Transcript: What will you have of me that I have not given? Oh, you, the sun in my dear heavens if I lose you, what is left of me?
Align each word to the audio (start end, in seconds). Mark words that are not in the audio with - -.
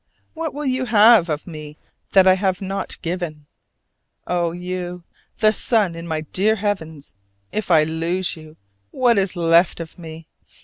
What 0.33 0.51
will 0.55 0.65
you 0.65 0.85
have 0.85 1.29
of 1.29 1.45
me 1.45 1.77
that 2.13 2.25
I 2.27 2.33
have 2.33 2.59
not 2.59 2.99
given? 3.03 3.45
Oh, 4.25 4.51
you, 4.51 5.03
the 5.37 5.53
sun 5.53 5.93
in 5.93 6.07
my 6.07 6.21
dear 6.21 6.55
heavens 6.55 7.13
if 7.51 7.69
I 7.69 7.83
lose 7.83 8.35
you, 8.35 8.57
what 8.89 9.19
is 9.19 9.35
left 9.35 9.79
of 9.79 9.99
me? 9.99 10.27